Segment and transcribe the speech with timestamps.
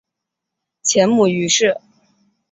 [0.81, 1.79] 前母俞氏。